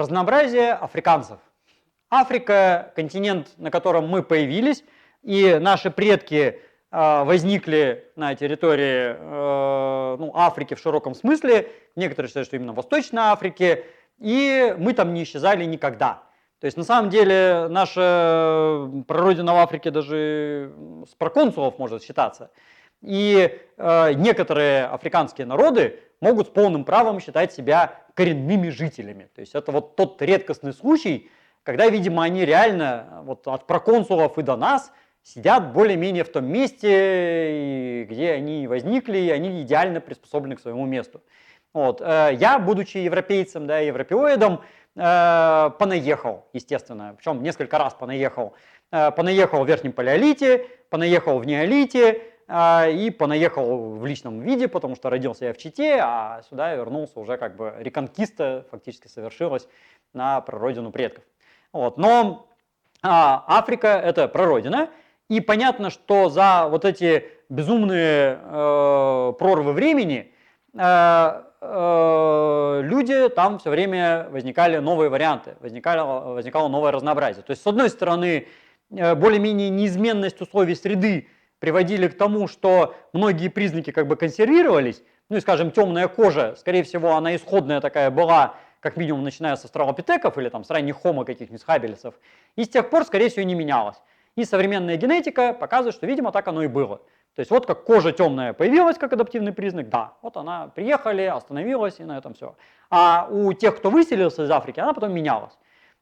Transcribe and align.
разнообразие 0.00 0.72
африканцев. 0.72 1.38
Африка– 2.10 2.92
континент, 2.96 3.48
на 3.56 3.70
котором 3.70 4.08
мы 4.08 4.22
появились, 4.22 4.82
и 5.22 5.58
наши 5.60 5.90
предки 5.90 6.58
э, 6.90 7.24
возникли 7.24 8.10
на 8.16 8.34
территории 8.34 9.14
э, 9.16 10.16
ну, 10.18 10.32
Африки 10.34 10.74
в 10.74 10.80
широком 10.80 11.14
смысле. 11.14 11.70
Некоторые 11.94 12.28
считают, 12.28 12.48
что 12.48 12.56
именно 12.56 12.72
в 12.72 12.76
Восточной 12.76 13.22
Африке. 13.22 13.84
И 14.18 14.74
мы 14.76 14.92
там 14.92 15.14
не 15.14 15.22
исчезали 15.22 15.64
никогда. 15.64 16.22
То 16.58 16.66
есть 16.66 16.76
на 16.76 16.84
самом 16.84 17.10
деле 17.10 17.68
наша 17.68 18.90
прародина 19.06 19.54
в 19.54 19.56
Африке 19.56 19.90
даже 19.90 20.72
с 21.08 21.14
проконсулов 21.14 21.78
может 21.78 22.02
считаться. 22.02 22.50
И 23.02 23.58
э, 23.76 24.12
некоторые 24.14 24.84
африканские 24.84 25.46
народы 25.46 26.00
могут 26.20 26.48
с 26.48 26.50
полным 26.50 26.84
правом 26.84 27.20
считать 27.20 27.52
себя 27.52 27.94
коренными 28.14 28.68
жителями. 28.68 29.28
То 29.34 29.40
есть 29.40 29.54
это 29.54 29.72
вот 29.72 29.96
тот 29.96 30.20
редкостный 30.20 30.72
случай, 30.72 31.30
когда, 31.62 31.88
видимо, 31.88 32.22
они 32.22 32.44
реально 32.44 33.22
вот 33.24 33.46
от 33.46 33.66
проконсулов 33.66 34.38
и 34.38 34.42
до 34.42 34.56
нас 34.56 34.92
сидят 35.22 35.72
более-менее 35.72 36.24
в 36.24 36.30
том 36.30 36.46
месте, 36.46 38.06
где 38.08 38.32
они 38.32 38.66
возникли, 38.66 39.18
и 39.18 39.30
они 39.30 39.62
идеально 39.62 40.00
приспособлены 40.00 40.56
к 40.56 40.60
своему 40.60 40.86
месту. 40.86 41.22
Вот. 41.72 42.00
Э, 42.00 42.30
я, 42.32 42.58
будучи 42.58 42.98
европейцем, 42.98 43.66
да, 43.66 43.78
европеоидом, 43.78 44.60
э, 44.96 45.70
понаехал, 45.78 46.46
естественно, 46.52 47.14
причем 47.16 47.42
несколько 47.42 47.78
раз 47.78 47.94
понаехал. 47.94 48.54
Э, 48.90 49.10
понаехал 49.12 49.64
в 49.64 49.68
Верхнем 49.68 49.92
Палеолите, 49.92 50.66
понаехал 50.90 51.38
в 51.38 51.46
Неолите, 51.46 52.22
и 52.52 53.10
понаехал 53.10 53.94
в 53.94 54.04
личном 54.04 54.40
виде, 54.40 54.66
потому 54.66 54.96
что 54.96 55.08
родился 55.08 55.44
я 55.44 55.52
в 55.52 55.58
Чите, 55.58 56.00
а 56.02 56.42
сюда 56.48 56.70
я 56.70 56.76
вернулся 56.76 57.20
уже 57.20 57.36
как 57.36 57.54
бы 57.54 57.74
реконкиста 57.78 58.66
фактически 58.70 59.06
совершилась 59.06 59.68
на 60.14 60.40
прародину 60.40 60.90
предков. 60.90 61.22
Вот. 61.72 61.96
Но 61.96 62.48
а, 63.02 63.44
Африка 63.46 63.88
это 63.88 64.28
прародина, 64.28 64.90
и 65.28 65.40
понятно, 65.40 65.90
что 65.90 66.28
за 66.28 66.66
вот 66.68 66.84
эти 66.84 67.24
безумные 67.48 68.38
э, 68.42 69.32
прорвы 69.38 69.72
времени 69.72 70.32
э, 70.74 71.42
э, 71.60 72.80
люди 72.82 73.28
там 73.28 73.58
все 73.60 73.70
время 73.70 74.28
возникали 74.30 74.78
новые 74.78 75.08
варианты, 75.08 75.56
возникало, 75.60 76.34
возникало 76.34 76.68
новое 76.68 76.90
разнообразие. 76.90 77.44
То 77.44 77.52
есть, 77.52 77.62
с 77.62 77.66
одной 77.66 77.90
стороны, 77.90 78.48
э, 78.90 79.14
более-менее 79.14 79.70
неизменность 79.70 80.40
условий 80.40 80.74
среды 80.74 81.28
приводили 81.60 82.08
к 82.08 82.18
тому, 82.18 82.48
что 82.48 82.96
многие 83.12 83.48
признаки 83.48 83.92
как 83.92 84.08
бы 84.08 84.16
консервировались, 84.16 85.02
ну 85.28 85.36
и, 85.36 85.40
скажем, 85.40 85.70
темная 85.70 86.08
кожа, 86.08 86.56
скорее 86.58 86.82
всего, 86.82 87.14
она 87.14 87.36
исходная 87.36 87.80
такая 87.80 88.10
была, 88.10 88.56
как 88.80 88.96
минимум, 88.96 89.22
начиная 89.22 89.54
с 89.54 89.64
австралопитеков 89.64 90.36
или 90.38 90.48
там 90.48 90.64
с 90.64 90.70
ранних 90.70 90.96
хомо 90.96 91.24
каких-нибудь 91.24 91.62
хабелесов, 91.62 92.14
и 92.56 92.64
с 92.64 92.68
тех 92.68 92.90
пор, 92.90 93.04
скорее 93.04 93.28
всего, 93.28 93.44
не 93.44 93.54
менялась. 93.54 94.02
И 94.36 94.44
современная 94.44 94.96
генетика 94.96 95.52
показывает, 95.52 95.94
что, 95.94 96.06
видимо, 96.06 96.32
так 96.32 96.48
оно 96.48 96.62
и 96.62 96.66
было. 96.66 97.00
То 97.36 97.40
есть 97.40 97.50
вот 97.50 97.66
как 97.66 97.84
кожа 97.84 98.10
темная 98.10 98.52
появилась 98.52 98.98
как 98.98 99.12
адаптивный 99.12 99.52
признак, 99.52 99.88
да, 99.88 100.14
вот 100.22 100.36
она 100.36 100.68
приехали, 100.68 101.22
остановилась 101.22 102.00
и 102.00 102.04
на 102.04 102.18
этом 102.18 102.34
все. 102.34 102.56
А 102.90 103.28
у 103.30 103.52
тех, 103.52 103.76
кто 103.76 103.90
выселился 103.90 104.44
из 104.44 104.50
Африки, 104.50 104.80
она 104.80 104.94
потом 104.94 105.12
менялась. 105.12 105.56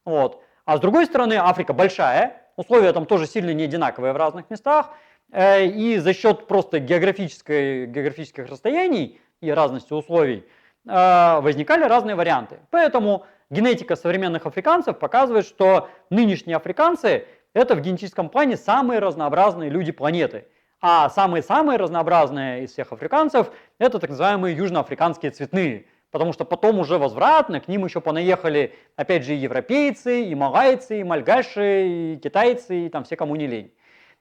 Вот. 0.04 0.42
А 0.64 0.76
с 0.78 0.80
другой 0.80 1.06
стороны, 1.06 1.34
Африка 1.34 1.72
большая, 1.72 2.42
условия 2.56 2.92
там 2.92 3.06
тоже 3.06 3.26
сильно 3.26 3.52
не 3.52 3.64
одинаковые 3.64 4.12
в 4.12 4.16
разных 4.16 4.48
местах, 4.50 4.90
и 5.34 5.98
за 5.98 6.14
счет 6.14 6.46
просто 6.46 6.78
географической, 6.78 7.86
географических 7.86 8.46
расстояний 8.46 9.20
и 9.40 9.50
разности 9.50 9.92
условий 9.92 10.44
э, 10.86 11.40
возникали 11.40 11.84
разные 11.84 12.16
варианты. 12.16 12.60
Поэтому 12.70 13.26
генетика 13.50 13.94
современных 13.94 14.46
африканцев 14.46 14.98
показывает, 14.98 15.46
что 15.46 15.88
нынешние 16.10 16.56
африканцы– 16.56 17.26
это 17.52 17.74
в 17.74 17.80
генетическом 17.80 18.30
плане 18.30 18.56
самые 18.56 19.00
разнообразные 19.00 19.70
люди 19.70 19.92
планеты. 19.92 20.46
А 20.80 21.10
самые-самые 21.10 21.76
разнообразные 21.76 22.64
из 22.64 22.72
всех 22.72 22.92
африканцев– 22.92 23.50
это 23.78 23.98
так 23.98 24.10
называемые 24.10 24.56
южноафриканские 24.56 25.32
цветные. 25.32 25.86
Потому 26.10 26.32
что 26.32 26.46
потом 26.46 26.78
уже 26.78 26.96
возвратно 26.96 27.60
к 27.60 27.68
ним 27.68 27.84
еще 27.84 28.00
понаехали, 28.00 28.74
опять 28.96 29.24
же, 29.24 29.34
и 29.34 29.38
европейцы, 29.38 30.24
и 30.24 30.34
малайцы, 30.34 31.00
и 31.00 31.04
мальгаши, 31.04 31.86
и 31.86 32.16
китайцы, 32.16 32.86
и 32.86 32.88
там 32.88 33.04
все, 33.04 33.14
кому 33.16 33.36
не 33.36 33.46
лень. 33.46 33.74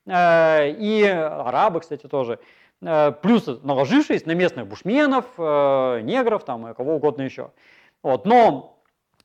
Э, 0.07 0.69
и 0.69 1.03
арабы, 1.03 1.81
кстати, 1.81 2.07
тоже. 2.07 2.40
Э, 2.81 3.12
плюс 3.12 3.47
наложившись 3.63 4.25
на 4.25 4.31
местных 4.31 4.68
бушменов, 4.68 5.25
э, 5.38 6.00
негров 6.01 6.45
там, 6.45 6.68
и 6.68 6.73
кого 6.73 6.95
угодно 6.95 7.23
еще. 7.23 7.51
Вот. 8.03 8.25
Но 8.25 8.79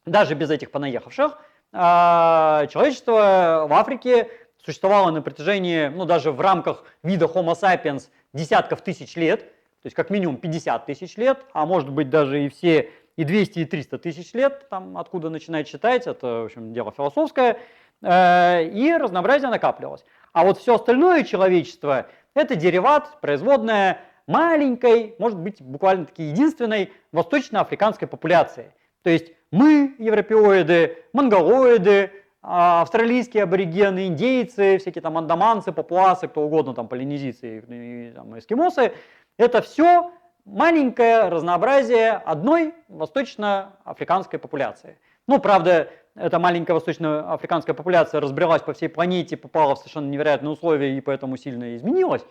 даже 0.05 0.35
без 0.35 0.51
этих 0.51 0.71
понаехавших 0.71 1.39
человечество 1.73 3.65
в 3.67 3.73
Африке 3.73 4.29
существовало 4.63 5.11
на 5.11 5.23
протяжении, 5.23 5.89
ну 5.89 6.05
даже 6.05 6.31
в 6.31 6.39
рамках 6.39 6.85
вида 7.03 7.25
Homo 7.25 7.55
sapiens 7.55 8.11
десятков 8.35 8.83
тысяч 8.83 9.17
лет, 9.17 9.41
то 9.41 9.87
есть 9.87 9.97
как 9.97 10.11
минимум 10.11 10.37
50 10.37 10.85
тысяч 10.85 11.17
лет, 11.17 11.47
а 11.55 11.65
может 11.65 11.89
быть 11.89 12.11
даже 12.11 12.45
и 12.45 12.51
все 12.51 12.91
и 13.17 13.25
200, 13.25 13.61
и 13.61 13.65
300 13.65 13.99
тысяч 14.01 14.35
лет, 14.35 14.69
там 14.69 14.99
откуда 14.99 15.31
начинать 15.31 15.67
считать, 15.67 16.07
это, 16.07 16.27
в 16.27 16.45
общем, 16.45 16.75
дело 16.75 16.93
философское, 16.95 17.57
и 18.03 18.97
разнообразие 19.01 19.49
накапливалось. 19.49 20.05
А 20.33 20.45
вот 20.45 20.59
все 20.59 20.75
остальное 20.75 21.25
человечество– 21.25 22.07
это 22.35 22.57
дериват, 22.57 23.21
производная 23.21 24.01
маленькой, 24.27 25.15
может 25.19 25.39
быть, 25.39 25.61
буквально 25.61 26.07
таки 26.07 26.23
единственной 26.23 26.93
восточноафриканской 27.13 28.09
популяции. 28.09 28.73
То 29.03 29.11
есть 29.11 29.33
мы, 29.51 29.95
европеоиды, 29.99 31.05
монголоиды, 31.13 32.11
а, 32.41 32.83
австралийские 32.83 33.45
аборигены, 33.45 34.07
индейцы, 34.07 34.79
всякие 34.79 35.03
там 35.03 35.19
андаманцы, 35.19 35.71
папуасы, 35.73 36.29
кто 36.29 36.43
угодно, 36.43 36.75
там 36.75 36.89
полинезийцы 36.89 37.59
и 37.69 38.13
там, 38.15 38.39
эскимосы, 38.39 38.93
это 39.37 39.61
все 39.63 40.11
маленькое 40.45 41.29
разнообразие 41.29 42.13
одной 42.13 42.75
восточноафриканской 42.89 44.39
популяции. 44.39 44.99
Ну, 45.29 45.39
правда, 45.39 45.89
эта 46.15 46.39
маленькая 46.39 46.75
восточноафриканская 46.75 47.75
популяция 47.75 48.21
разбрелась 48.21 48.63
по 48.63 48.73
всей 48.73 48.89
планете, 48.89 49.37
попала 49.37 49.75
в 49.75 49.79
совершенно 49.79 50.09
невероятные 50.09 50.51
условия 50.51 50.97
и 50.97 51.01
поэтому 51.01 51.37
сильно 51.37 51.77
изменилась. 51.77 52.23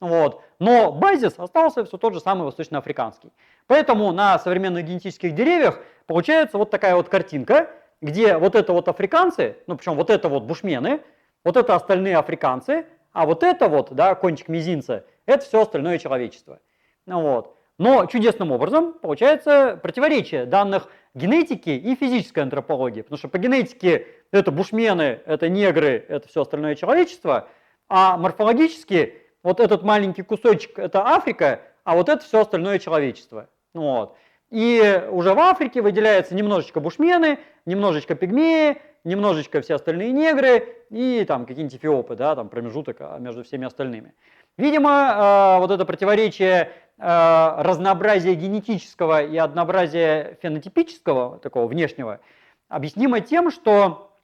Вот. 0.00 0.42
Но 0.58 0.92
базис 0.92 1.34
остался 1.38 1.84
все 1.84 1.96
тот 1.98 2.14
же 2.14 2.20
самый 2.20 2.44
восточноафриканский. 2.44 3.32
Поэтому 3.66 4.12
на 4.12 4.38
современных 4.38 4.84
генетических 4.84 5.34
деревьях 5.34 5.80
получается 6.06 6.58
вот 6.58 6.70
такая 6.70 6.96
вот 6.96 7.08
картинка, 7.08 7.70
где 8.00 8.36
вот 8.36 8.54
это 8.54 8.72
вот 8.72 8.88
африканцы, 8.88 9.56
ну 9.66 9.76
причем 9.76 9.94
вот 9.96 10.10
это 10.10 10.28
вот 10.28 10.44
бушмены, 10.44 11.00
вот 11.44 11.56
это 11.56 11.74
остальные 11.74 12.16
африканцы, 12.16 12.86
а 13.12 13.26
вот 13.26 13.42
это 13.42 13.68
вот, 13.68 13.92
да, 13.92 14.14
кончик 14.14 14.48
мизинца, 14.48 15.04
это 15.26 15.44
все 15.44 15.62
остальное 15.62 15.98
человечество. 15.98 16.60
Вот. 17.06 17.56
Но 17.80 18.04
чудесным 18.04 18.52
образом 18.52 18.92
получается 18.92 19.80
противоречие 19.82 20.44
данных 20.44 20.88
генетики 21.14 21.70
и 21.70 21.94
физической 21.94 22.40
антропологии. 22.40 23.00
Потому 23.00 23.16
что 23.16 23.28
по 23.28 23.38
генетике 23.38 24.06
это 24.32 24.50
бушмены, 24.50 25.20
это 25.24 25.48
негры, 25.48 26.04
это 26.06 26.28
все 26.28 26.42
остальное 26.42 26.74
человечество, 26.74 27.48
а 27.88 28.18
морфологически 28.18 29.14
вот 29.42 29.60
этот 29.60 29.82
маленький 29.82 30.20
кусочек 30.20 30.78
это 30.78 31.06
Африка, 31.06 31.62
а 31.84 31.96
вот 31.96 32.10
это 32.10 32.22
все 32.22 32.42
остальное 32.42 32.78
человечество. 32.78 33.48
Вот. 33.72 34.14
И 34.50 35.02
уже 35.10 35.32
в 35.32 35.38
Африке 35.38 35.80
выделяется 35.80 36.34
немножечко 36.34 36.80
бушмены, 36.80 37.38
немножечко 37.64 38.14
пигмеи, 38.14 38.76
немножечко 39.04 39.62
все 39.62 39.76
остальные 39.76 40.12
негры 40.12 40.68
и 40.90 41.24
там 41.26 41.46
какие-нибудь 41.46 41.78
эфиопы, 41.78 42.14
да, 42.14 42.36
там 42.36 42.50
промежуток 42.50 42.98
а, 43.00 43.18
между 43.18 43.42
всеми 43.42 43.66
остальными. 43.66 44.12
Видимо, 44.58 45.56
э, 45.56 45.60
вот 45.60 45.70
это 45.70 45.86
противоречие 45.86 46.70
э, 47.00 47.62
разнообразия 47.62 48.34
генетического 48.34 49.22
и 49.22 49.36
однообразия 49.36 50.38
фенотипического, 50.42 51.38
такого 51.38 51.66
внешнего, 51.66 52.20
объяснимо 52.68 53.20
тем, 53.20 53.50
что 53.50 54.14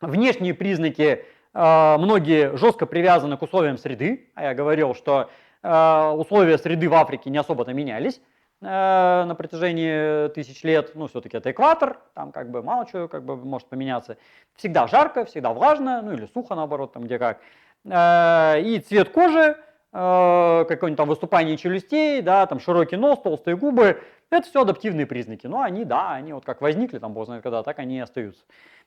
внешние 0.00 0.54
признаки 0.54 1.24
э, 1.54 1.96
многие 1.98 2.56
жестко 2.56 2.86
привязаны 2.86 3.36
к 3.36 3.42
условиям 3.42 3.78
среды. 3.78 4.30
А 4.34 4.44
я 4.44 4.54
говорил, 4.54 4.94
что 4.94 5.30
условия 5.64 6.58
среды 6.58 6.88
в 6.88 6.94
Африке 6.94 7.30
не 7.30 7.38
особо-то 7.38 7.72
менялись 7.72 8.20
на 8.60 9.32
протяжении 9.38 10.28
тысяч 10.30 10.64
лет, 10.64 10.90
ну, 10.96 11.06
все-таки 11.06 11.36
это 11.36 11.52
экватор, 11.52 12.00
там 12.14 12.32
как 12.32 12.50
бы 12.50 12.64
мало 12.64 12.84
чего 12.84 13.06
как 13.06 13.24
бы 13.24 13.36
может 13.36 13.68
поменяться. 13.68 14.16
Всегда 14.56 14.88
жарко, 14.88 15.24
всегда 15.24 15.52
влажно, 15.52 16.02
ну 16.02 16.14
или 16.14 16.26
сухо, 16.26 16.56
наоборот, 16.56 16.94
там 16.94 17.04
где 17.04 17.16
как. 17.20 17.38
И 17.84 18.84
цвет 18.88 19.10
кожи 19.10 19.40
э, 19.40 19.54
какое-нибудь 19.92 20.96
там 20.96 21.08
выступание 21.08 21.58
челюстей, 21.58 22.22
да, 22.22 22.46
там 22.46 22.60
широкий 22.60 22.96
нос, 22.96 23.20
толстые 23.20 23.58
губы, 23.58 24.00
это 24.30 24.48
все 24.48 24.62
адаптивные 24.62 25.06
признаки. 25.06 25.46
Но 25.46 25.60
они, 25.60 25.84
да, 25.84 26.12
они 26.12 26.32
вот 26.32 26.44
как 26.46 26.62
возникли, 26.62 26.98
там, 26.98 27.12
бог 27.12 27.26
знает 27.26 27.42
когда, 27.42 27.62
так 27.62 27.78
они 27.78 27.98
и 27.98 28.00
остаются. 28.00 28.42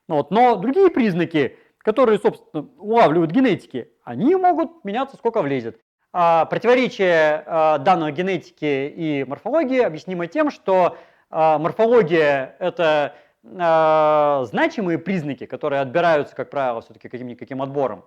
Вот. 0.07 0.31
Но 0.31 0.55
другие 0.55 0.89
признаки, 0.89 1.57
которые, 1.77 2.17
собственно, 2.19 2.67
улавливают 2.77 3.31
генетики, 3.31 3.91
они 4.03 4.35
могут 4.35 4.83
меняться 4.83 5.17
сколько 5.17 5.41
влезет. 5.41 5.79
А 6.11 6.45
противоречие 6.45 7.43
а, 7.45 7.77
данной 7.77 8.11
генетики 8.11 8.87
и 8.87 9.25
морфологии 9.25 9.81
объяснимо 9.81 10.27
тем, 10.27 10.49
что 10.49 10.97
а, 11.29 11.59
морфология– 11.59 12.55
это 12.59 13.15
э, 13.43 14.45
значимые 14.45 14.97
признаки, 14.97 15.45
которые 15.45 15.81
отбираются, 15.81 16.35
как 16.35 16.49
правило, 16.49 16.81
все-таки 16.81 17.09
каким-никаким 17.09 17.61
отбором, 17.61 18.05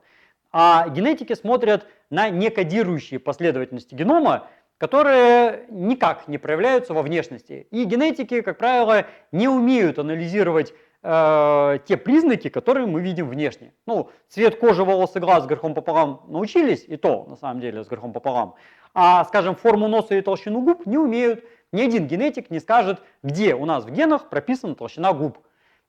а 0.52 0.88
генетики 0.88 1.34
смотрят 1.34 1.86
на 2.10 2.30
некодирующие 2.30 3.20
последовательности 3.20 3.94
генома, 3.94 4.48
которые 4.78 5.66
никак 5.70 6.28
не 6.28 6.38
проявляются 6.38 6.94
во 6.94 7.02
внешности. 7.02 7.66
И 7.70 7.84
генетики, 7.84 8.40
как 8.40 8.58
правило, 8.58 9.06
не 9.32 9.48
умеют 9.48 9.98
анализировать 9.98 10.72
э, 11.02 11.78
те 11.84 11.96
признаки, 11.96 12.48
которые 12.48 12.86
мы 12.86 13.00
видим 13.00 13.28
внешне. 13.28 13.74
Ну, 13.86 14.10
цвет 14.28 14.58
кожи, 14.58 14.84
волосы, 14.84 15.18
глаз 15.18 15.44
с 15.44 15.46
грехом 15.46 15.74
пополам 15.74 16.24
научились, 16.28 16.84
и 16.86 16.96
то, 16.96 17.24
на 17.28 17.36
самом 17.36 17.60
деле, 17.60 17.84
с 17.84 17.88
грехом 17.88 18.12
пополам. 18.12 18.54
А, 18.94 19.24
скажем, 19.24 19.56
форму 19.56 19.88
носа 19.88 20.14
и 20.14 20.20
толщину 20.20 20.62
губ 20.62 20.86
не 20.86 20.96
умеют. 20.96 21.44
Ни 21.72 21.82
один 21.82 22.06
генетик 22.06 22.50
не 22.50 22.60
скажет, 22.60 23.02
где 23.22 23.54
у 23.54 23.66
нас 23.66 23.84
в 23.84 23.90
генах 23.90 24.30
прописана 24.30 24.74
толщина 24.74 25.12
губ. 25.12 25.38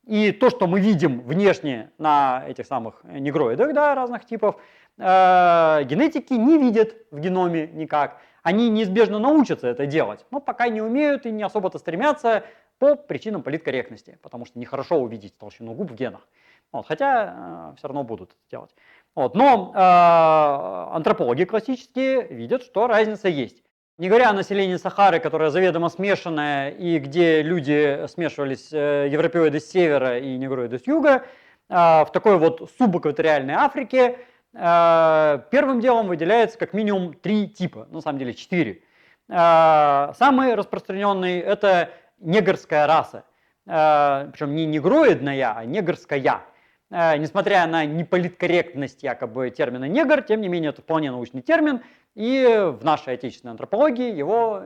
И 0.10 0.32
то, 0.32 0.50
что 0.50 0.66
мы 0.66 0.80
видим 0.80 1.22
внешне 1.22 1.92
на 2.00 2.44
этих 2.48 2.66
самых 2.66 3.04
негроидах 3.04 3.74
да, 3.76 3.94
разных 3.94 4.26
типов, 4.26 4.56
э, 4.98 5.84
генетики 5.84 6.34
не 6.34 6.58
видят 6.58 6.96
в 7.12 7.20
геноме 7.20 7.68
никак. 7.68 8.20
Они 8.42 8.72
неизбежно 8.72 9.20
научатся 9.20 9.68
это 9.68 9.86
делать, 9.86 10.26
но 10.32 10.40
пока 10.40 10.68
не 10.68 10.82
умеют 10.82 11.28
и 11.28 11.32
не 11.32 11.44
особо-то 11.44 11.78
стремятся 11.78 12.44
по 12.80 12.96
причинам 12.96 13.44
политкорректности, 13.44 14.18
потому 14.24 14.46
что 14.48 14.58
нехорошо 14.58 14.96
увидеть 14.96 15.38
толщину 15.38 15.74
губ 15.74 15.92
в 15.92 15.94
генах. 15.94 16.28
Вот, 16.72 16.88
хотя 16.88 17.72
э, 17.74 17.78
все 17.78 17.88
равно 17.88 18.04
будут 18.04 18.32
это 18.32 18.40
делать. 18.50 18.72
Вот, 19.14 19.36
но 19.36 19.72
э, 19.76 20.96
антропологи 20.96 21.44
классические 21.44 22.28
видят, 22.30 22.64
что 22.64 22.88
разница 22.88 23.30
есть. 23.30 23.62
Не 24.00 24.08
говоря 24.08 24.30
о 24.30 24.34
населении 24.34 24.78
Сахары, 24.78 25.20
которое 25.20 25.50
заведомо 25.50 25.90
смешанное, 25.90 26.70
и 26.70 27.00
где 27.00 27.42
люди 27.42 28.08
смешивались, 28.08 28.70
э, 28.72 29.10
европеоиды 29.12 29.60
с 29.60 29.70
севера 29.70 30.20
и 30.20 30.38
негроиды 30.38 30.80
с 30.80 30.88
юга, 30.88 31.26
э, 31.68 31.74
в 31.76 32.10
такой 32.14 32.38
вот 32.38 32.72
субэкваториальной 32.78 33.56
Африке 33.56 34.20
э, 34.54 35.40
первым 35.52 35.82
делом 35.82 36.08
выделяется 36.08 36.58
как 36.58 36.72
минимум 36.72 37.14
три 37.14 37.50
типа, 37.50 37.90
на 37.92 38.00
самом 38.00 38.20
деле 38.20 38.34
четыре. 38.34 38.84
Самый 39.28 40.56
распространенный– 40.56 41.40
это 41.42 41.90
негрская 42.20 42.88
раса, 42.88 43.26
причем 43.66 44.56
не 44.56 44.66
негроидная, 44.66 45.56
а 45.58 45.66
негрская. 45.66 46.42
Несмотря 46.90 47.68
на 47.68 47.86
неполиткорректность 47.86 49.04
якобы 49.04 49.52
термина 49.52 49.86
негр, 49.86 50.24
тем 50.24 50.42
не 50.42 50.48
менее 50.48 50.70
это 50.70 50.82
вполне 50.82 51.12
научный 51.12 51.44
термин, 51.44 51.82
и 52.16 52.74
в 52.80 52.84
нашей 52.84 53.14
отечественной 53.14 53.52
антропологии 53.52 54.14
его 54.14 54.64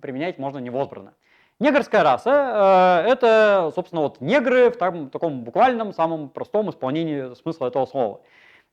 применять 0.00 0.38
можно 0.38 0.58
невозбранно. 0.58 1.14
Негрская 1.60 2.04
раса 2.04 3.04
э, 3.04 3.10
это, 3.10 3.72
собственно, 3.74 4.02
вот 4.02 4.20
негры 4.20 4.70
в, 4.70 4.76
там, 4.76 5.10
таком 5.10 5.42
буквальном, 5.42 5.92
самом 5.92 6.28
простом 6.28 6.70
исполнении 6.70 7.34
смысла 7.34 7.66
этого 7.66 7.84
слова. 7.86 8.20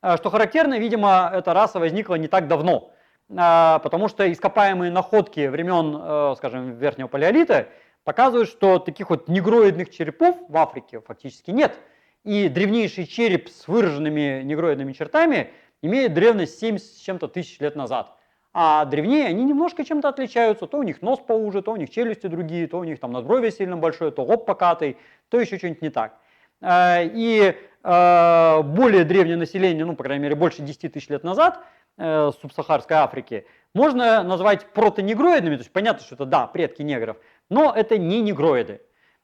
Э, 0.03 0.17
что 0.17 0.29
характерно, 0.29 0.77
видимо, 0.77 1.31
эта 1.33 1.53
раса 1.53 1.79
возникла 1.79 2.13
не 2.15 2.27
так 2.27 2.47
давно, 2.47 2.91
э, 3.27 3.33
потому 3.81 4.07
что 4.07 4.31
ископаемые 4.31 4.91
находки 4.91 5.47
времен, 5.47 5.99
э, 5.99 6.35
скажем, 6.37 6.77
верхнего 6.77 7.07
палеолита 7.07 7.69
показывают, 8.03 8.49
что 8.49 8.77
таких 8.77 9.09
вот 9.09 9.27
негроидных 9.29 9.89
черепов 9.89 10.37
в 10.47 10.55
Африке 10.55 11.01
фактически 11.01 11.49
нет. 11.49 11.75
И 12.23 12.49
древнейший 12.49 13.07
череп 13.07 13.49
с 13.49 13.67
выраженными 13.67 14.43
негроидными 14.43 14.93
чертами– 14.93 15.49
имеют 15.81 16.13
древность 16.13 16.59
7 16.59 16.77
с 16.77 16.97
чем-то 16.97 17.27
тысяч 17.27 17.59
лет 17.59 17.75
назад. 17.75 18.15
А 18.53 18.85
древнее 18.85 19.25
они 19.25 19.43
немножко 19.43 19.83
чем-то 19.83 20.07
отличаются. 20.07 20.65
То 20.65 20.77
у 20.77 20.83
них 20.83 21.01
нос 21.01 21.19
поуже, 21.19 21.61
то 21.61 21.73
у 21.73 21.75
них 21.75 21.89
челюсти 21.89 22.27
другие, 22.27 22.67
то 22.67 22.79
у 22.79 22.83
них 22.85 22.99
там 22.99 23.11
надбровье 23.11 23.51
сильно 23.51 23.75
большое, 23.75 24.11
то 24.11 24.23
лоб 24.23 24.45
покатый, 24.45 24.97
то 25.29 25.39
еще 25.39 25.57
что-нибудь 25.57 25.81
не 25.81 25.89
так. 25.89 26.17
Э, 26.61 27.05
и 27.05 27.53
э, 27.83 28.61
более 28.63 29.03
древнее 29.03 29.37
население, 29.37 29.85
ну, 29.85 29.95
по 29.95 30.03
крайней 30.03 30.23
мере, 30.23 30.35
больше 30.35 30.61
10 30.61 30.93
тысяч 30.93 31.09
лет 31.09 31.23
назад, 31.23 31.59
э, 31.97 32.31
субсахарской 32.41 32.95
Африки, 32.97 33.45
можно 33.73 34.23
назвать 34.23 34.67
протонегроидными, 34.67 35.55
то 35.55 35.61
есть 35.61 35.73
понятно, 35.73 36.05
что 36.05 36.15
это, 36.15 36.25
да, 36.25 36.47
предки 36.47 36.81
негров, 36.81 37.17
но 37.49 37.73
это 37.75 37.97
не 37.97 38.21
негроиды. 38.21 38.81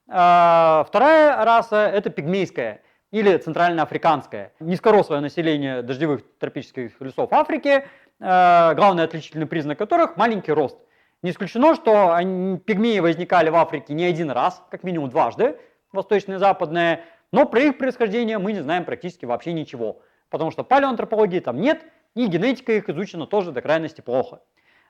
Вторая 0.07 1.45
раса– 1.45 1.87
это 1.93 2.09
пигмейская 2.09 2.81
или 3.11 3.37
центральноафриканское. 3.37 4.53
Низкорослое 4.59 5.19
население 5.19 5.81
дождевых 5.81 6.21
тропических 6.39 6.99
лесов 7.01 7.31
Африки, 7.33 7.85
э, 8.19 8.73
главный 8.75 9.03
отличительный 9.03 9.45
признак 9.45 9.77
которых– 9.77 10.15
маленький 10.17 10.53
рост. 10.53 10.77
Не 11.21 11.31
исключено, 11.31 11.75
что 11.75 12.17
пигмеи 12.65 12.99
возникали 12.99 13.49
в 13.49 13.55
Африке 13.55 13.93
не 13.93 14.05
один 14.05 14.31
раз, 14.31 14.63
как 14.71 14.83
минимум 14.83 15.09
дважды, 15.09 15.57
восточные 15.91 16.37
и 16.37 16.39
западные, 16.39 17.03
но 17.31 17.45
про 17.45 17.59
их 17.59 17.77
происхождение 17.77 18.39
мы 18.39 18.53
не 18.53 18.61
знаем 18.61 18.85
практически 18.85 19.25
вообще 19.25 19.53
ничего, 19.53 20.01
потому 20.29 20.49
что 20.49 20.63
палеоантропологии 20.63 21.39
там 21.39 21.61
нет, 21.61 21.85
и 22.15 22.25
генетика 22.25 22.71
их 22.71 22.89
изучена 22.89 23.27
тоже 23.27 23.51
до 23.51 23.61
крайности 23.61 24.01
плохо. 24.01 24.39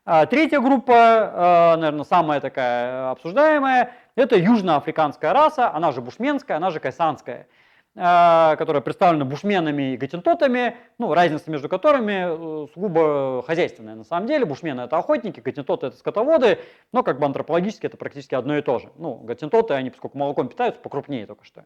А 0.05 0.25
третья 0.25 0.59
группа, 0.59 0.93
э, 0.93 1.79
наверное, 1.79 2.05
самая 2.05 2.39
такая 2.39 3.09
обсуждаемая, 3.11 3.91
это 4.15 4.37
южноафриканская 4.37 5.33
раса, 5.33 5.73
она 5.73 5.91
же 5.91 6.01
бушменская, 6.01 6.57
она 6.57 6.69
же 6.69 6.79
кайсанская– 6.79 7.47
которая 7.93 8.81
представлена 8.81 9.25
бушменами 9.25 9.93
и 9.93 9.97
гатентотами, 9.97 10.77
ну, 10.97 11.13
разница 11.13 11.51
между 11.51 11.67
которыми 11.67 12.63
э, 12.63 12.67
сугубо 12.73 13.43
хозяйственная 13.45 13.95
на 13.95 14.05
самом 14.05 14.27
деле. 14.27 14.45
Бушмены 14.45 14.81
это 14.81 14.97
охотники, 14.97 15.41
гатентоты 15.41 15.87
это 15.87 15.97
скотоводы, 15.97 16.59
но 16.93 17.03
как 17.03 17.19
бы 17.19 17.25
антропологически 17.25 17.87
это 17.87 17.97
практически 17.97 18.33
одно 18.33 18.57
и 18.57 18.61
то 18.61 18.79
же. 18.79 18.89
Ну, 18.95 19.15
гатентоты, 19.15 19.73
они, 19.73 19.89
поскольку 19.89 20.17
молоком 20.17 20.47
питаются, 20.47 20.81
покрупнее 20.81 21.25
только 21.25 21.43
что. 21.43 21.65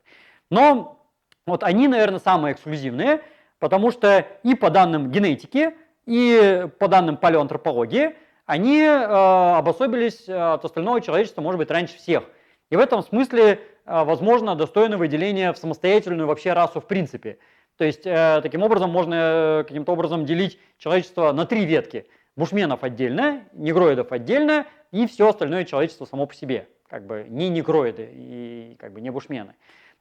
Но 0.49 1.05
вот 1.45 1.63
они, 1.63 1.87
наверное, 1.87 2.19
самые 2.19 2.53
эксклюзивные, 2.53 3.21
потому 3.59 3.91
что 3.91 4.25
и 4.41 4.55
по 4.55 4.71
данным 4.71 5.11
генетики, 5.11 5.75
и 6.07 6.67
по 6.79 6.87
данным 6.87 7.17
палеоантропологии, 7.17 8.15
они 8.47 8.81
э, 8.81 8.95
обособились 8.95 10.27
от 10.27 10.65
остального 10.65 11.01
человечества, 11.01 11.41
может 11.41 11.59
быть, 11.59 11.69
раньше 11.69 11.97
всех. 11.97 12.23
И 12.69 12.75
в 12.75 12.79
этом 12.79 13.03
смысле 13.03 13.59
а, 13.85 14.03
возможно, 14.03 14.55
достойно 14.55 14.97
выделения 14.97 15.53
в 15.53 15.57
самостоятельную 15.57 16.27
вообще 16.27 16.53
расу 16.53 16.81
в 16.81 16.87
принципе. 16.87 17.37
То 17.77 17.85
есть, 17.85 18.05
э, 18.05 18.39
таким 18.41 18.63
образом, 18.63 18.89
можно 18.89 19.15
э, 19.15 19.63
каким-то 19.67 19.91
образом 19.91 20.25
делить 20.25 20.59
человечество 20.77 21.31
на 21.33 21.45
три 21.45 21.65
ветки. 21.65 22.07
Бушменов 22.35 22.83
отдельно, 22.83 23.43
негроидов 23.53 24.11
отдельно 24.11 24.65
и 24.91 25.07
все 25.07 25.29
остальное 25.29 25.65
человечество 25.65 26.05
само 26.05 26.25
по 26.25 26.33
себе. 26.33 26.67
Как 26.89 27.05
бы 27.05 27.25
не 27.29 27.49
негроиды 27.49 28.09
и 28.11 28.75
как 28.79 28.93
бы 28.93 29.01
не 29.01 29.09
бушмены. 29.09 29.55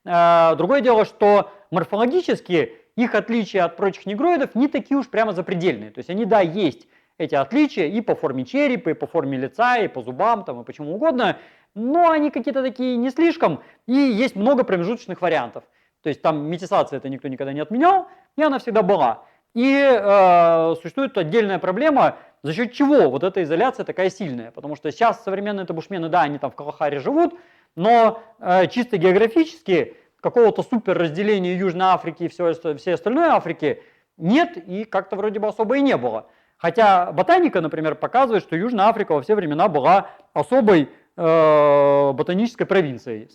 А, 0.07 0.55
другое 0.55 0.81
дело, 0.81 1.05
что 1.05 1.51
морфологически 1.71 2.73
их 2.97 3.15
отличия 3.15 3.65
от 3.65 3.77
прочих 3.77 4.07
негроидов 4.07 4.55
не 4.55 4.69
такие 4.69 4.97
уж 4.97 5.09
прямо 5.09 5.33
запредельные. 5.33 5.91
То 5.91 5.99
есть 5.99 6.11
они, 6.11 6.25
да, 6.25 6.41
есть 6.41 6.87
эти 7.19 7.35
отличия 7.35 7.87
и 7.87 8.01
по 8.01 8.15
форме 8.15 8.45
черепа, 8.45 8.91
и 8.91 8.95
по 8.95 9.07
форме 9.07 9.37
лица, 9.37 9.79
и 9.79 9.89
по 9.89 10.03
зубам, 10.03 10.45
там, 10.45 10.63
и 10.63 10.65
почему 10.65 10.95
угодно, 10.95 11.39
но 11.75 12.11
они 12.11 12.31
какие-то 12.31 12.63
такие 12.63 12.97
не 12.97 13.11
слишком, 13.11 13.63
и 13.87 13.93
есть 13.95 14.37
много 14.37 14.65
промежуточных 14.65 15.21
вариантов. 15.21 15.65
То 16.03 16.09
есть 16.09 16.23
там 16.23 16.47
метисация 16.49 16.99
это 16.99 17.09
никто 17.09 17.29
никогда 17.29 17.53
не 17.53 17.61
отменял, 17.61 18.09
и 18.37 18.43
она 18.43 18.59
всегда 18.59 18.83
была. 18.83 19.25
И 19.55 19.73
э, 19.73 20.75
существует 20.81 21.17
отдельная 21.17 21.59
проблема, 21.59 22.17
за 22.43 22.53
счет 22.53 22.73
чего 22.73 23.09
вот 23.09 23.23
эта 23.23 23.43
изоляция 23.43 23.85
такая 23.85 24.11
сильная. 24.11 24.51
Потому 24.51 24.77
что 24.77 24.91
сейчас 24.91 25.23
современные 25.23 25.65
табушмены, 25.65 26.09
да, 26.09 26.23
они 26.23 26.39
там 26.39 26.51
в 26.51 26.57
Калахаре 26.57 26.99
живут, 26.99 27.35
но 27.77 28.23
э, 28.41 28.67
чисто 28.67 28.99
географически 28.99 29.97
какого-то 30.21 30.63
супер 30.63 30.99
разделения 30.99 31.55
Южной 31.55 31.87
Африки 31.87 32.25
и 32.25 32.29
все, 32.29 32.53
всей 32.77 32.95
остальной 32.95 33.27
Африки 33.27 33.83
нет 34.17 34.57
и 34.57 34.85
как-то 34.85 35.17
вроде 35.17 35.39
бы 35.39 35.49
особо 35.49 35.77
и 35.77 35.81
не 35.81 35.97
было. 35.97 36.27
Хотя 36.57 37.13
ботаника, 37.13 37.61
например, 37.61 37.95
показывает, 37.95 38.43
что 38.43 38.57
Южная 38.57 38.87
Африка 38.87 39.13
во 39.13 39.23
все 39.23 39.35
времена 39.35 39.69
была 39.69 40.11
особой 40.33 40.91
ботанической 41.17 42.67
провинцией 42.67 43.29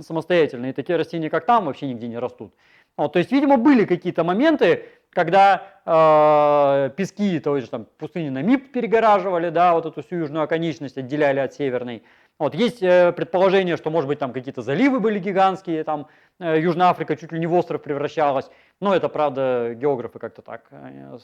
самостоятельной. 0.00 0.70
И 0.70 0.72
такие 0.72 0.96
растения, 0.96 1.30
как 1.30 1.46
там, 1.46 1.66
вообще 1.66 1.86
нигде 1.86 2.08
не 2.08 2.18
растут. 2.18 2.52
Вот, 2.96 3.12
то 3.12 3.18
есть, 3.18 3.32
видимо, 3.32 3.56
были 3.56 3.84
какие-то 3.84 4.22
моменты, 4.22 4.84
когда 5.10 5.62
э, 5.84 6.90
пески 6.96 7.40
той 7.40 7.60
же 7.60 7.68
там, 7.68 7.86
пустыни 7.98 8.28
Намиб 8.28 8.72
перегораживали, 8.72 9.50
да, 9.50 9.74
вот 9.74 9.86
эту 9.86 10.02
всю 10.02 10.16
южную 10.16 10.44
оконечность 10.44 10.98
отделяли 10.98 11.40
от 11.40 11.54
северной. 11.54 12.02
Вот, 12.38 12.54
есть 12.54 12.82
э, 12.82 13.12
предположение, 13.12 13.76
что, 13.76 13.90
может 13.90 14.08
быть, 14.08 14.18
там 14.18 14.32
какие-то 14.32 14.62
заливы 14.62 14.98
были 14.98 15.20
гигантские, 15.20 15.84
там 15.84 16.08
э, 16.40 16.60
Южная 16.60 16.88
Африка 16.88 17.16
чуть 17.16 17.30
ли 17.30 17.38
не 17.38 17.46
в 17.46 17.54
остров 17.54 17.82
превращалась. 17.82 18.50
Но 18.80 18.94
это, 18.94 19.08
правда, 19.08 19.72
географы 19.74 20.18
как-то 20.18 20.42
так 20.42 20.66
э, 20.70 21.18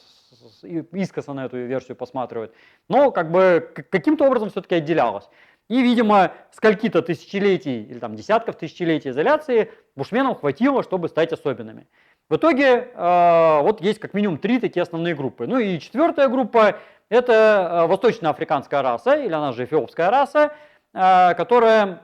искоса 0.93 1.33
на 1.33 1.45
эту 1.45 1.57
версию 1.57 1.97
посматривают. 1.97 2.53
Но 2.87 3.11
как 3.11 3.29
бы 3.29 3.69
каким-то 3.91 4.25
образом 4.25 4.49
все-таки 4.49 4.75
отделялось. 4.75 5.29
И, 5.71 5.81
видимо, 5.81 6.33
скольки-то 6.51 7.01
тысячелетий 7.01 7.83
или 7.83 7.99
там 7.99 8.15
десятков 8.15 8.57
тысячелетий 8.57 9.11
изоляции 9.11 9.71
бушменам 9.95 10.35
хватило, 10.35 10.83
чтобы 10.83 11.09
стать 11.09 11.31
особенными. 11.31 11.87
В 12.29 12.35
итоге 12.35 12.89
э, 12.93 13.61
вот 13.61 13.81
есть 13.81 13.99
как 13.99 14.13
минимум 14.13 14.37
три 14.37 14.59
такие 14.59 14.83
основные 14.83 15.15
группы. 15.15 15.47
Ну 15.47 15.59
и 15.59 15.79
четвертая 15.79 16.27
группа– 16.27 16.77
это 17.09 17.83
э, 17.83 17.87
восточноафриканская 17.87 18.81
раса, 18.81 19.15
или 19.15 19.33
она 19.33 19.51
же 19.51 19.65
эфиопская 19.65 20.09
раса, 20.09 20.51
Э, 20.93 21.33
которая 21.35 22.01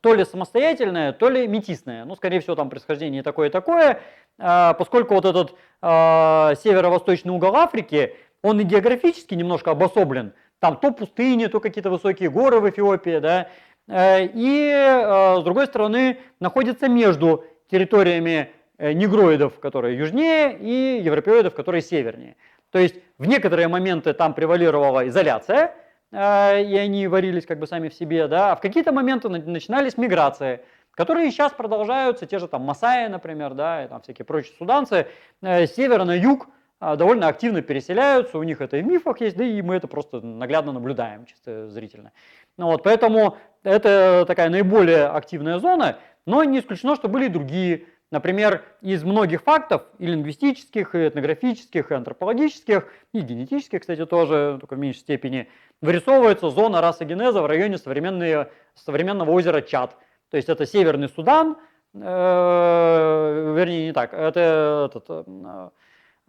то 0.00 0.14
ли 0.14 0.24
самостоятельное, 0.24 1.12
то 1.12 1.28
ли 1.28 1.46
метисное. 1.46 2.04
Ну, 2.04 2.14
скорее 2.16 2.40
всего, 2.40 2.54
там 2.54 2.70
происхождение 2.70 3.22
такое 3.22 3.48
и 3.48 3.52
такое, 3.52 4.00
а, 4.38 4.72
поскольку 4.72 5.14
вот 5.14 5.26
этот 5.26 5.54
а, 5.82 6.54
северо-восточный 6.54 7.30
угол 7.30 7.54
Африки, 7.56 8.16
он 8.42 8.58
и 8.58 8.64
географически 8.64 9.34
немножко 9.34 9.72
обособлен. 9.72 10.32
Там 10.62 10.76
то 10.76 10.92
пустыни, 10.92 11.46
то 11.46 11.58
какие-то 11.58 11.90
высокие 11.90 12.30
горы 12.30 12.60
в 12.60 12.70
Эфиопии, 12.70 13.18
да, 13.18 13.48
э, 13.88 14.26
и 14.26 14.70
э, 14.72 15.40
с 15.40 15.42
другой 15.42 15.66
стороны 15.66 16.18
находится 16.38 16.88
между 16.88 17.44
территориями 17.68 18.52
э, 18.78 18.92
негроидов, 18.92 19.58
которые 19.58 19.98
южнее, 19.98 20.56
и 20.56 21.02
европеоидов, 21.02 21.56
которые 21.56 21.82
севернее. 21.82 22.36
То 22.70 22.78
есть 22.78 22.94
в 23.18 23.26
некоторые 23.26 23.66
моменты 23.66 24.12
там 24.12 24.34
превалировала 24.34 25.08
изоляция, 25.08 25.74
и 26.12 26.16
они 26.16 27.08
варились 27.08 27.44
как 27.44 27.58
бы 27.58 27.66
сами 27.66 27.88
в 27.88 27.94
себе, 27.94 28.28
да, 28.28 28.52
а 28.52 28.54
в 28.54 28.60
какие-то 28.60 28.92
моменты 28.92 29.28
начинались 29.28 29.96
миграции, 29.96 30.60
которые 30.92 31.32
сейчас 31.32 31.52
продолжаются, 31.52 32.24
те 32.26 32.38
же 32.38 32.46
там 32.46 32.62
Масаи, 32.62 33.08
например, 33.08 33.54
да, 33.54 33.84
и 33.84 33.88
там 33.88 34.00
всякие 34.02 34.24
прочие 34.24 34.54
суданцы, 34.58 35.08
с 35.40 35.74
севера 35.74 36.04
на 36.04 36.14
юг, 36.14 36.46
довольно 36.96 37.28
активно 37.28 37.62
переселяются, 37.62 38.38
у 38.38 38.42
них 38.42 38.60
это 38.60 38.76
и 38.76 38.82
в 38.82 38.86
мифах 38.86 39.20
есть, 39.20 39.36
да 39.36 39.44
и 39.44 39.62
мы 39.62 39.76
это 39.76 39.86
просто 39.86 40.20
наглядно 40.20 40.72
наблюдаем, 40.72 41.26
чисто 41.26 41.68
зрительно. 41.68 42.12
Ну 42.58 42.66
вот, 42.66 42.82
поэтому 42.82 43.36
это 43.62 44.24
такая 44.26 44.50
наиболее 44.50 45.06
активная 45.06 45.58
зона, 45.58 45.98
но 46.26 46.42
не 46.42 46.58
исключено, 46.58 46.96
что 46.96 47.08
были 47.08 47.26
и 47.26 47.28
другие. 47.28 47.84
Например, 48.10 48.62
из 48.82 49.04
многих 49.04 49.42
фактов, 49.42 49.84
и 49.98 50.06
лингвистических, 50.06 50.94
и 50.94 51.08
этнографических, 51.08 51.90
и 51.90 51.94
антропологических, 51.94 52.86
и 53.14 53.20
генетических, 53.20 53.80
кстати, 53.80 54.04
тоже, 54.04 54.58
только 54.60 54.74
в 54.74 54.78
меньшей 54.78 54.98
степени, 54.98 55.48
вырисовывается 55.80 56.50
зона 56.50 56.82
расогенеза 56.82 57.40
в 57.40 57.46
районе 57.46 57.78
современного 57.78 59.30
озера 59.30 59.62
Чад. 59.62 59.96
То 60.30 60.36
есть 60.36 60.50
это 60.50 60.66
Северный 60.66 61.08
Судан, 61.08 61.56
э, 61.94 63.54
вернее, 63.56 63.86
не 63.86 63.92
так, 63.92 64.12
это 64.12 64.90
этот, 64.90 65.08
Э, 65.08 65.70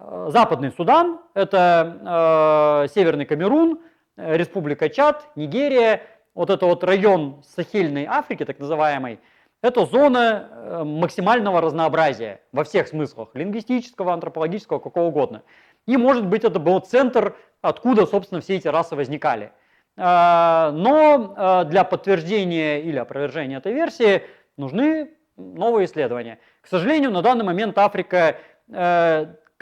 Западный 0.04 0.72
Судан, 0.72 1.20
это 1.34 2.84
э, 2.86 2.94
Северный 2.94 3.26
Камерун, 3.26 3.80
э, 4.18 4.36
Республика 4.36 4.90
Чад, 4.90 5.26
Нигерия, 5.38 6.02
вот 6.36 6.50
это 6.50 6.66
вот 6.66 6.84
район 6.84 7.42
Сахельной 7.48 8.06
Африки, 8.06 8.44
так 8.44 8.60
называемый, 8.60 9.20
это 9.62 9.86
зона 9.86 10.50
э, 10.52 10.84
максимального 10.84 11.62
разнообразия 11.62 12.42
во 12.52 12.66
всех 12.66 12.90
смыслах, 12.90 13.30
лингвистического, 13.34 14.12
антропологического, 14.12 14.80
какого 14.80 15.06
угодно. 15.06 15.44
И 15.86 15.96
может 15.96 16.28
быть 16.28 16.44
это 16.44 16.60
был 16.60 16.80
центр, 16.80 17.38
откуда, 17.62 18.06
собственно, 18.06 18.42
все 18.42 18.58
эти 18.58 18.68
расы 18.68 18.96
возникали. 18.96 19.52
Но 19.96 21.66
для 21.70 21.84
подтверждения 21.84 22.82
или 22.82 22.98
опровержения 22.98 23.60
этой 23.60 23.74
версии 23.74 24.24
нужны 24.58 25.12
новые 25.38 25.86
исследования. 25.86 26.40
К 26.62 26.68
сожалению, 26.68 27.12
на 27.12 27.22
данный 27.22 27.46
момент 27.46 27.78
Африка 27.78 28.38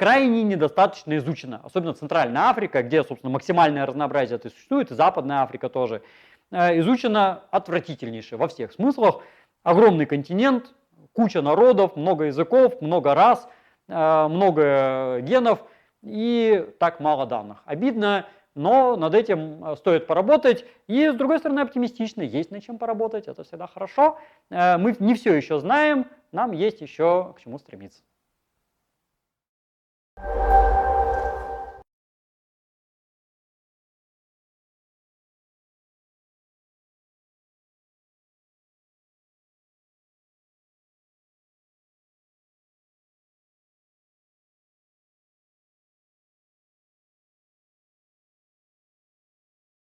крайне 0.02 0.42
недостаточно 0.42 1.16
изучена, 1.18 1.62
особенно 1.64 1.94
Центральная 1.94 2.50
Африка, 2.50 2.82
где, 2.82 3.04
собственно, 3.04 3.32
максимальное 3.32 3.86
разнообразие 3.86 4.38
это 4.38 4.50
существует, 4.50 4.90
и 4.90 4.96
Западная 4.96 5.44
Африка 5.44 5.70
тоже, 5.70 6.02
э, 6.50 6.80
изучена 6.80 7.44
отвратительнейше 7.52 8.36
во 8.36 8.48
всех 8.48 8.72
смыслах. 8.72 9.22
Огромный 9.62 10.08
континент, 10.08 10.74
куча 11.14 11.44
народов, 11.44 11.96
много 11.98 12.24
языков, 12.24 12.82
много 12.82 13.14
рас, 13.14 13.48
э, 13.90 14.28
много 14.28 15.20
генов 15.22 15.60
и 16.02 16.68
так 16.80 17.00
мало 17.00 17.28
данных. 17.28 17.62
Обидно, 17.66 18.26
но 18.56 18.96
над 18.96 19.14
этим 19.14 19.64
э, 19.64 19.76
стоит 19.76 20.08
поработать. 20.08 20.66
И, 20.88 21.10
с 21.10 21.14
другой 21.14 21.38
стороны, 21.38 21.60
оптимистично, 21.60 22.24
есть 22.24 22.50
над 22.50 22.64
чем 22.64 22.80
поработать, 22.80 23.28
это 23.28 23.44
всегда 23.44 23.68
хорошо. 23.68 24.18
Мы 24.50 24.96
не 24.98 25.14
все 25.14 25.36
еще 25.36 25.60
знаем, 25.60 26.08
нам 26.32 26.54
есть 26.54 26.82
еще 26.82 27.36
к 27.38 27.42
чему 27.42 27.60
стремиться. 27.60 28.02
you 30.24 30.61